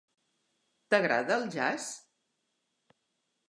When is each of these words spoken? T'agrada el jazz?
T'agrada 0.93 1.37
el 1.41 1.47
jazz? 1.57 1.93